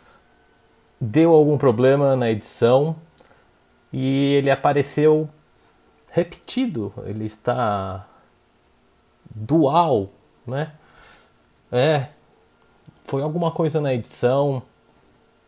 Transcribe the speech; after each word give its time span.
Deu 1.00 1.32
algum 1.32 1.58
problema 1.58 2.14
na 2.16 2.30
edição 2.30 2.98
e 3.94 4.34
ele 4.34 4.52
apareceu 4.52 5.30
repetido, 6.12 6.94
ele 7.06 7.24
está 7.26 8.06
dual, 9.34 10.10
né? 10.46 10.74
É, 11.72 12.08
foi 13.06 13.22
alguma 13.22 13.52
coisa 13.52 13.80
na 13.82 13.94
edição 13.94 14.62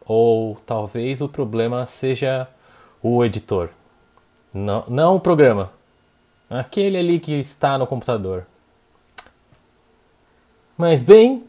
ou 0.05 0.55
talvez 0.65 1.21
o 1.21 1.27
problema 1.27 1.85
seja 1.85 2.47
o 3.09 3.23
editor. 3.23 3.69
Não, 4.53 4.85
não 4.89 5.15
o 5.15 5.19
programa. 5.19 5.71
Aquele 6.49 6.97
ali 6.97 7.19
que 7.19 7.33
está 7.39 7.77
no 7.77 7.87
computador. 7.87 8.45
Mas 10.77 11.01
bem, 11.01 11.47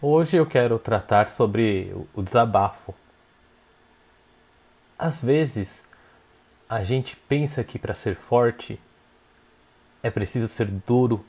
hoje 0.00 0.36
eu 0.36 0.46
quero 0.46 0.78
tratar 0.78 1.28
sobre 1.28 1.92
o 2.14 2.22
desabafo. 2.22 2.94
Às 4.96 5.22
vezes, 5.22 5.84
a 6.68 6.84
gente 6.84 7.16
pensa 7.16 7.64
que 7.64 7.78
para 7.78 7.94
ser 7.94 8.14
forte 8.14 8.80
é 10.00 10.10
preciso 10.10 10.46
ser 10.46 10.70
duro, 10.70 11.24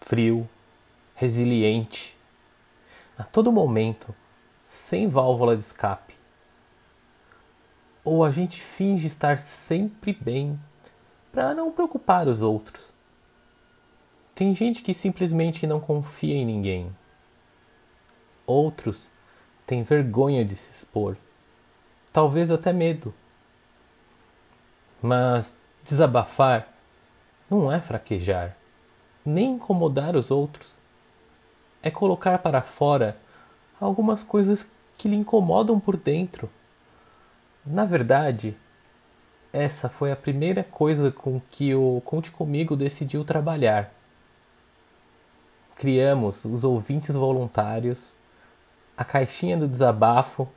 frio, 0.00 0.48
resiliente, 1.16 2.16
a 3.18 3.24
todo 3.24 3.50
momento 3.50 4.14
sem 4.62 5.08
válvula 5.08 5.56
de 5.56 5.62
escape. 5.64 6.05
Ou 8.06 8.22
a 8.22 8.30
gente 8.30 8.62
finge 8.62 9.08
estar 9.08 9.36
sempre 9.36 10.12
bem 10.12 10.56
para 11.32 11.52
não 11.52 11.72
preocupar 11.72 12.28
os 12.28 12.40
outros. 12.40 12.94
Tem 14.32 14.54
gente 14.54 14.80
que 14.80 14.94
simplesmente 14.94 15.66
não 15.66 15.80
confia 15.80 16.36
em 16.36 16.46
ninguém. 16.46 16.94
Outros 18.46 19.10
têm 19.66 19.82
vergonha 19.82 20.44
de 20.44 20.54
se 20.54 20.70
expor, 20.70 21.16
talvez 22.12 22.52
até 22.52 22.72
medo. 22.72 23.12
Mas 25.02 25.58
desabafar 25.82 26.72
não 27.50 27.72
é 27.72 27.82
fraquejar, 27.82 28.56
nem 29.24 29.54
incomodar 29.54 30.14
os 30.14 30.30
outros. 30.30 30.76
É 31.82 31.90
colocar 31.90 32.38
para 32.38 32.62
fora 32.62 33.18
algumas 33.80 34.22
coisas 34.22 34.70
que 34.96 35.08
lhe 35.08 35.16
incomodam 35.16 35.80
por 35.80 35.96
dentro. 35.96 36.48
Na 37.66 37.84
verdade, 37.84 38.56
essa 39.52 39.88
foi 39.88 40.12
a 40.12 40.16
primeira 40.16 40.62
coisa 40.62 41.10
com 41.10 41.40
que 41.50 41.74
o 41.74 42.00
Conte 42.04 42.30
Comigo 42.30 42.76
decidiu 42.76 43.24
trabalhar. 43.24 43.92
Criamos 45.74 46.44
os 46.44 46.62
ouvintes 46.62 47.16
voluntários, 47.16 48.16
a 48.96 49.04
caixinha 49.04 49.56
do 49.56 49.66
desabafo, 49.66 50.48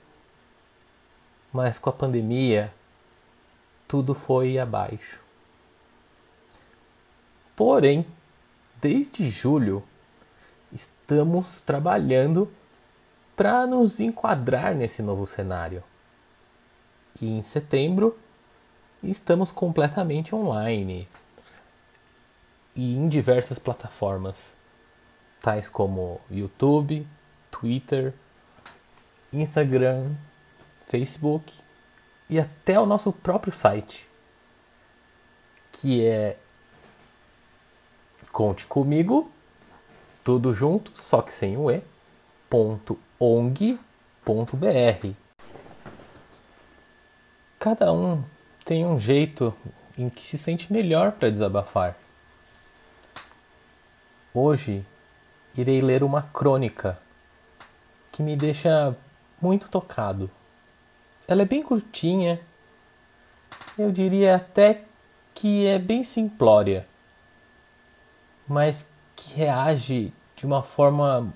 mas 1.51 1.79
com 1.79 1.89
a 1.89 1.93
pandemia 1.93 2.71
tudo 3.87 4.13
foi 4.13 4.59
abaixo. 4.59 5.23
Porém, 7.55 8.05
desde 8.79 9.27
julho, 9.29 9.83
estamos 10.71 11.59
trabalhando 11.59 12.53
para 13.35 13.65
nos 13.65 13.99
enquadrar 13.99 14.75
nesse 14.75 15.01
novo 15.01 15.25
cenário. 15.25 15.83
E 17.21 17.27
em 17.27 17.41
setembro 17.41 18.17
estamos 19.03 19.51
completamente 19.51 20.33
online 20.35 21.07
e 22.75 22.95
em 22.95 23.09
diversas 23.09 23.59
plataformas, 23.59 24.55
tais 25.41 25.69
como 25.69 26.21
YouTube, 26.31 27.05
Twitter, 27.51 28.13
Instagram, 29.33 30.11
Facebook 30.85 31.53
e 32.29 32.39
até 32.39 32.79
o 32.79 32.85
nosso 32.85 33.11
próprio 33.11 33.51
site, 33.51 34.07
que 35.73 36.05
é 36.05 36.37
Conte 38.31 38.65
Comigo, 38.65 39.31
tudo 40.23 40.53
junto, 40.53 40.91
só 40.95 41.21
que 41.21 41.33
sem 41.33 41.57
o 41.57 41.69
E, 41.69 41.81
ponto 42.49 42.97
ong.br. 43.19 43.75
Cada 47.59 47.91
um 47.91 48.23
tem 48.63 48.85
um 48.85 48.97
jeito 48.97 49.53
em 49.97 50.09
que 50.09 50.25
se 50.25 50.37
sente 50.37 50.71
melhor 50.71 51.11
para 51.11 51.29
desabafar. 51.29 51.97
Hoje 54.33 54.85
irei 55.53 55.81
ler 55.81 56.01
uma 56.01 56.21
crônica 56.21 56.97
que 58.13 58.23
me 58.23 58.37
deixa 58.37 58.95
muito 59.41 59.69
tocado. 59.69 60.31
Ela 61.27 61.41
é 61.41 61.45
bem 61.45 61.61
curtinha, 61.61 62.39
eu 63.77 63.91
diria 63.91 64.37
até 64.37 64.85
que 65.35 65.65
é 65.65 65.77
bem 65.77 66.01
simplória, 66.01 66.87
mas 68.47 68.89
que 69.17 69.33
reage 69.33 70.13
de 70.33 70.45
uma 70.45 70.63
forma 70.63 71.33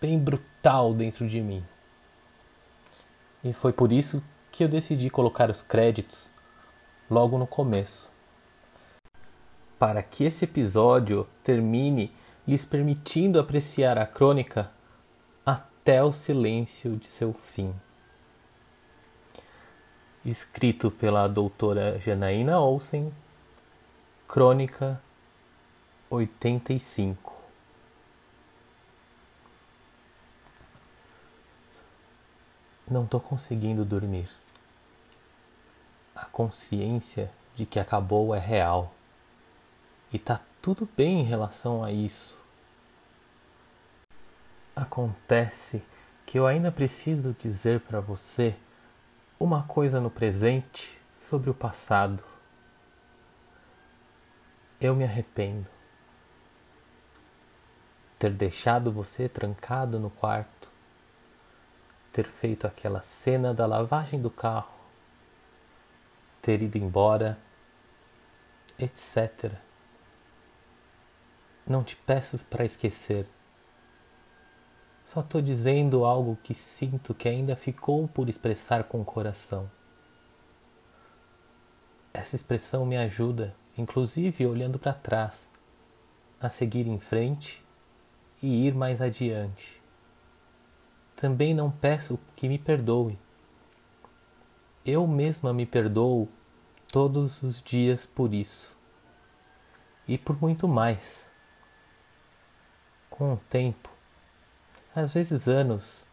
bem 0.00 0.16
brutal 0.16 0.94
dentro 0.94 1.26
de 1.26 1.40
mim. 1.40 1.64
E 3.42 3.52
foi 3.52 3.72
por 3.72 3.90
isso 3.90 4.22
que 4.50 4.64
eu 4.64 4.68
decidi 4.68 5.10
colocar 5.10 5.50
os 5.50 5.62
créditos 5.62 6.28
logo 7.10 7.38
no 7.38 7.46
começo. 7.46 8.10
Para 9.78 10.02
que 10.02 10.24
esse 10.24 10.44
episódio 10.44 11.26
termine 11.42 12.12
lhes 12.46 12.64
permitindo 12.64 13.38
apreciar 13.38 13.98
a 13.98 14.06
crônica 14.06 14.70
até 15.44 16.02
o 16.02 16.12
silêncio 16.12 16.96
de 16.96 17.06
seu 17.06 17.32
fim. 17.32 17.74
Escrito 20.24 20.90
pela 20.90 21.26
doutora 21.26 21.98
Janaína 21.98 22.60
Olsen, 22.60 23.12
Crônica 24.28 25.00
85 26.10 27.40
Não 32.90 33.04
estou 33.04 33.20
conseguindo 33.20 33.84
dormir. 33.84 34.28
A 36.20 36.26
consciência 36.26 37.30
de 37.54 37.64
que 37.64 37.80
acabou 37.80 38.34
é 38.34 38.38
real. 38.38 38.92
E 40.12 40.18
tá 40.18 40.40
tudo 40.60 40.86
bem 40.96 41.20
em 41.20 41.24
relação 41.24 41.82
a 41.82 41.90
isso. 41.90 42.38
Acontece 44.76 45.82
que 46.26 46.38
eu 46.38 46.46
ainda 46.46 46.70
preciso 46.70 47.34
dizer 47.38 47.80
para 47.80 48.00
você 48.00 48.54
uma 49.38 49.62
coisa 49.62 50.00
no 50.00 50.10
presente 50.10 51.00
sobre 51.10 51.48
o 51.48 51.54
passado. 51.54 52.22
Eu 54.78 54.94
me 54.94 55.04
arrependo. 55.04 55.66
Ter 58.18 58.32
deixado 58.32 58.92
você 58.92 59.28
trancado 59.28 59.98
no 59.98 60.10
quarto 60.10 60.70
ter 62.12 62.26
feito 62.26 62.66
aquela 62.66 63.00
cena 63.00 63.54
da 63.54 63.66
lavagem 63.66 64.20
do 64.20 64.30
carro, 64.30 64.79
ter 66.40 66.62
ido 66.62 66.78
embora, 66.78 67.38
etc. 68.78 69.52
Não 71.66 71.84
te 71.84 71.96
peço 71.96 72.38
para 72.46 72.64
esquecer. 72.64 73.26
Só 75.04 75.20
estou 75.20 75.40
dizendo 75.40 76.04
algo 76.04 76.38
que 76.42 76.54
sinto 76.54 77.14
que 77.14 77.28
ainda 77.28 77.56
ficou 77.56 78.06
por 78.08 78.28
expressar 78.28 78.84
com 78.84 79.00
o 79.00 79.04
coração. 79.04 79.70
Essa 82.12 82.36
expressão 82.36 82.84
me 82.86 82.96
ajuda, 82.96 83.54
inclusive 83.76 84.46
olhando 84.46 84.78
para 84.78 84.94
trás, 84.94 85.48
a 86.40 86.48
seguir 86.48 86.86
em 86.86 86.98
frente 86.98 87.64
e 88.42 88.66
ir 88.66 88.74
mais 88.74 89.00
adiante 89.00 89.80
também 91.20 91.52
não 91.52 91.70
peço 91.70 92.18
que 92.34 92.48
me 92.48 92.58
perdoe. 92.58 93.18
Eu 94.90 95.06
mesma 95.06 95.52
me 95.52 95.64
perdoo 95.64 96.28
todos 96.88 97.42
os 97.42 97.62
dias 97.62 98.04
por 98.04 98.34
isso 98.34 98.76
e 100.06 100.18
por 100.18 100.40
muito 100.40 100.66
mais. 100.66 101.30
Com 103.08 103.34
o 103.34 103.36
tempo, 103.36 103.90
às 104.94 105.14
vezes 105.14 105.46
anos, 105.46 106.06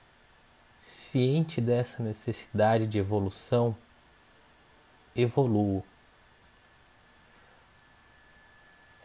ciente 0.81 1.59
dessa 1.59 2.03
necessidade 2.03 2.85
de 2.85 2.99
evolução, 2.99 3.75
evoluo. 5.15 5.83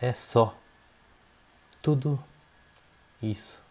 É 0.00 0.12
só 0.12 0.54
tudo 1.80 2.22
isso. 3.22 3.64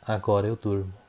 Agora 0.00 0.46
eu 0.46 0.56
durmo. 0.56 1.05